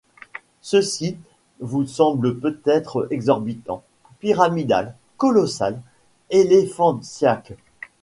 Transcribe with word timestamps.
Ceci 0.63 1.15
vous 1.59 1.85
semble 1.85 2.39
peut-être 2.39 3.07
exorbitant, 3.11 3.83
pyramidal, 4.19 4.95
colossal, 5.17 5.79
éléphantiaque! 6.31 7.53